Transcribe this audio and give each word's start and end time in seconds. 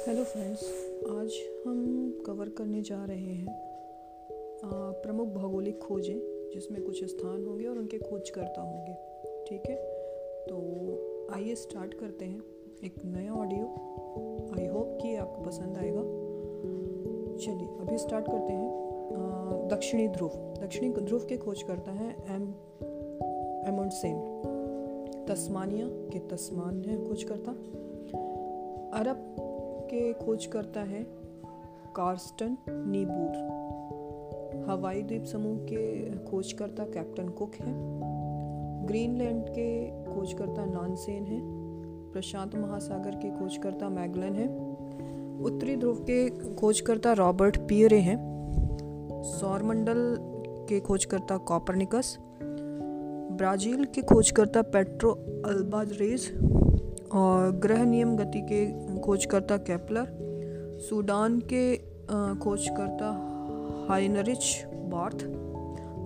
Friends 0.00 0.62
आज 1.10 1.32
हम 1.66 1.78
cover 2.26 2.48
करने 2.48 2.80
जा 2.82 3.04
रहे 3.04 3.32
हैं 3.34 3.46
प्रमुख 5.02 5.28
भौगोलिक 5.28 5.78
खोजें, 5.78 6.50
जिसमें 6.54 6.82
कुछ 6.82 7.04
स्थान 7.04 7.44
होंगे 7.46 7.66
और 7.66 7.78
उनके 7.78 7.98
खोजकर्ता 7.98 8.62
होंगे, 8.62 8.94
ठीक 9.46 9.68
है? 9.68 9.76
तो 10.44 10.56
आइए 11.34 11.54
स्टार्ट 11.54 11.94
करते 11.94 12.24
हैं 12.24 12.42
एक 12.84 13.04
नया 13.04 13.34
ऑडियो 13.34 13.66
आई 14.58 14.66
होप 14.66 14.98
कि 15.02 15.14
आपको 15.16 15.42
पसंद 15.42 15.76
आएगा। 15.76 16.02
चलिए, 17.36 17.68
अभी 17.80 17.98
स्टार्ट 17.98 18.26
करते 18.26 18.52
हैं। 18.52 19.68
दक्षिणी 19.68 20.08
ध्रुव। 20.08 20.30
दक्षिणी 20.60 20.92
ध्रुव 20.92 21.26
के 21.26 21.36
खोजकर्ता 21.36 21.92
हैं 21.92 22.14
एम 22.36 22.42
एमोनसेन 23.74 24.16
तस्मानिया 25.28 25.86
के 25.86 26.18
तस्मान 26.28 26.84
है 26.84 27.08
खोजकर्ता। 27.08 27.52
अरब 29.00 29.26
के 29.90 30.12
खोज 30.12 30.46
करता 30.46 30.80
है 30.80 31.02
कार्स्टन 31.96 32.56
नीबूर। 32.68 33.60
हवाई 34.70 35.02
द्वीप 35.02 35.24
समूह 35.24 35.58
के 35.58 36.10
खोजकर्ता 36.10 36.84
कैप्टन 36.84 37.28
कुक 37.28 37.54
हैं। 37.54 37.74
ग्रीनलैंड 38.88 39.44
के 39.48 39.88
खोजकर्ता 40.04 40.64
नानसेन 40.64 41.24
हैं। 41.24 41.42
प्रशांत 42.12 42.54
महासागर 42.54 43.10
के 43.10 43.30
खोजकर्ता 43.30 43.88
मैगलन 43.88 44.34
हैं। 44.34 44.48
उत्तरी 45.42 45.76
ध्रुव 45.76 45.96
के 45.96 46.28
खोजकर्ता 46.54 47.12
रॉबर्ट 47.12 47.58
पियरे 47.58 47.98
हैं। 47.98 48.18
सौरमंडल 49.24 50.16
के 50.68 50.80
खोजकर्ता 50.80 51.36
कॉपरनिकस। 51.36 52.18
ब्राज़ील 53.38 53.84
के 53.84 54.02
खोजकर्ता 54.02 54.62
पेट्रो 54.62 55.10
अल्बारेज 55.46 56.30
और 57.12 57.50
ग्रह 57.52 57.84
नियम 57.84 58.16
गति 58.16 58.40
के 58.42 59.00
खोजकर्ता 59.00 59.56
केपलर, 59.56 60.06
सूडान 60.80 61.40
के 61.52 61.76
खोजकर्ता 62.36 63.10
हाइनरिच 63.88 64.64
बार्थ, 64.66 65.24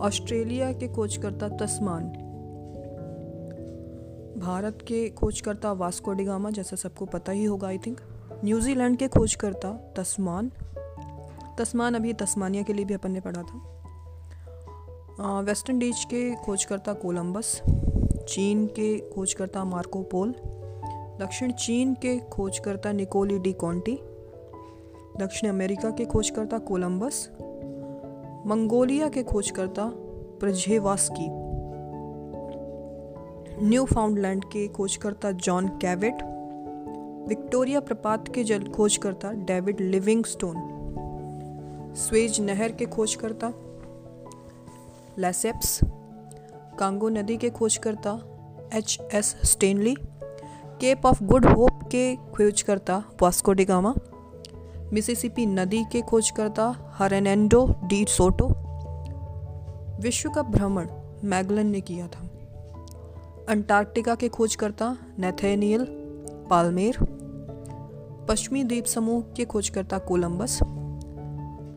ऑस्ट्रेलिया 0.00 0.72
के 0.72 0.88
खोजकर्ता 0.88 1.48
तस्मान। 1.56 2.04
भारत 4.38 4.78
के 4.82 5.08
खोजकर्ता 5.10 5.72
वास्को 5.72 6.12
डिगामा 6.12 6.50
जैसा 6.50 6.76
सबको 6.76 7.06
पता 7.06 7.32
ही 7.32 7.44
होगा 7.44 7.68
आई 7.68 7.78
थिंक 7.78 8.00
न्यूजीलैंड 8.44 8.96
के 8.96 9.08
खोजकर्ता 9.08 9.72
तस्मान। 9.96 10.50
तस्मान 11.58 11.94
अभी 11.94 12.12
तस्मानिया 12.12 12.62
के 12.62 12.72
लिए 12.72 12.84
भी 12.84 12.94
अपन 12.94 13.10
ने 13.10 13.20
पढ़ा 13.20 13.42
था। 13.42 15.40
वेस्ट 15.40 15.70
इंडीज 15.70 16.04
के 16.04 16.34
खोजकर्ता 16.34 16.92
कोलंबस, 16.92 17.60
चीन 18.28 18.66
के 18.66 18.98
खोजकर्ता 19.10 19.64
मार्को 19.64 20.02
पोल 20.02 20.34
दक्षिण 21.20 21.52
चीन 21.52 21.94
के 21.94 22.18
खोजकर्ता 22.18 22.92
निकोली 22.92 23.38
डी 23.38 23.52
कॉन्टी, 23.52 23.98
दक्षिण 25.18 25.50
अमेरिका 25.50 25.90
के 25.90 26.04
खोजकर्ता 26.04 26.58
कोलंबस, 26.58 27.28
मंगोलिया 28.46 29.08
के 29.08 29.22
खोजकर्ता 29.22 29.84
प्रजेवास्की 30.40 31.28
न्यू 33.68 33.84
फाउंडलैंड 33.84 34.44
के 34.44 34.68
खोजकर्ता 34.68 35.32
जॉन 35.32 35.68
कैवेट, 35.68 36.22
विक्टोरिया 37.28 37.80
प्रपात 37.80 38.34
के 38.34 38.44
जल 38.44 38.64
खोजकर्ता 38.68 39.32
डेविड 39.32 39.80
लिविंगस्टोन, 39.80 40.56
स्वेज 41.96 42.40
नहर 42.40 42.72
के 42.72 42.86
खोजकर्ता 42.86 43.52
लेसेप्स, 45.18 45.80
कांगो 46.78 47.08
नदी 47.08 47.36
के 47.36 47.50
खोजकर्ता 47.50 48.18
H 48.74 48.98
S 49.14 49.36
Stanley 49.44 49.96
Cape 50.82 51.06
of 51.06 51.24
Good 51.24 51.46
Hope 51.46 51.82
के 51.82 52.16
खोजकर्ता 52.16 53.04
वास्को 53.22 53.52
डिगामा 53.52 53.94
मिसिसिपी 54.92 55.46
नदी 55.46 55.84
के 55.92 56.00
खोजकर्ता 56.00 56.94
हरेनेंडो 56.94 57.74
डी 57.84 58.04
सोटो, 58.08 58.46
विश्व 60.02 60.30
का 60.30 60.42
भ्रमण 60.42 60.88
मैगलन 61.24 61.66
ने 61.66 61.80
किया 61.80 62.06
था। 62.06 62.26
अंटार्कटिका 63.48 64.14
के 64.14 64.28
खोजकर्ता 64.28 64.96
नेथेनियल 65.18 65.86
पालमेर, 66.50 66.98
पश्चिमी 68.28 68.64
द्वीप 68.64 68.84
समूह 68.84 69.22
के 69.36 69.44
खोजकर्ता 69.44 69.98
कोलंबस, 69.98 70.58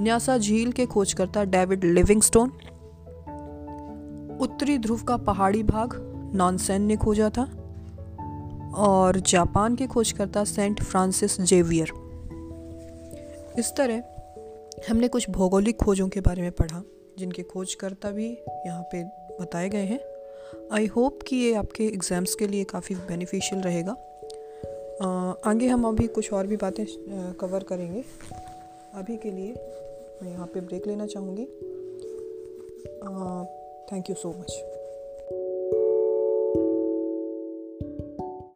न्यासा 0.00 0.38
झील 0.38 0.72
के 0.72 0.86
खोजकर्ता 0.86 1.44
डेविड 1.44 1.84
लिविंगस्टोन, 1.84 2.48
उत्तरी 4.40 4.78
ध्रुव 4.78 5.02
का 5.02 5.16
पहाड़ी 5.16 5.62
भाग 5.62 5.96
नॉनसेन 6.34 6.82
ने 6.82 6.96
खोजा 6.96 7.30
था। 7.30 7.59
और 8.74 9.18
जापान 9.20 9.76
के 9.76 9.86
खोजकर्ता 9.86 10.44
सेंट 10.44 10.82
फ्रांसिस 10.82 11.40
जेवियर। 11.40 11.92
इस 13.58 13.72
तरह 13.76 14.02
हमने 14.88 15.08
कुछ 15.08 15.30
भौगोलिक 15.30 15.76
खोजों 15.76 16.08
के 16.08 16.20
बारे 16.20 16.42
में 16.42 16.52
पढ़ा, 16.52 16.82
जिनके 17.18 17.42
खोजकर्ता 17.42 18.10
भी 18.10 18.28
यहाँ 18.66 18.82
पे 18.82 19.02
बताए 19.40 19.68
गए 19.68 19.84
हैं। 19.84 20.00
आई 20.72 20.86
होप 20.86 21.22
कि 21.26 21.36
ये 21.36 21.54
आपके 21.54 21.84
एग्ज़ाम्स 21.84 22.34
के 22.34 22.46
लिए 22.46 22.64
काफ़ी 22.64 22.94
बेनिफिशियल 22.94 23.62
रहेगा। 23.62 23.92
आगे 25.46 25.66
हम 25.66 25.84
अभी 25.84 26.06
कुछ 26.06 26.32
और 26.32 26.46
भी 26.46 26.56
बातें 26.56 26.84
कवर 27.32 27.62
करेंगे। 27.62 28.04
अभी 28.94 29.16
के 29.16 29.30
लिए 29.30 29.52
मैं 30.22 30.30
यहाँ 30.32 30.46
पे 30.46 30.60
ब्रेक 30.60 30.86
लेना 30.86 31.06
चाहूँगी। 31.06 31.44
Thank 33.92 34.10
you 34.10 34.16
so 34.16 34.28
much. 34.28 34.79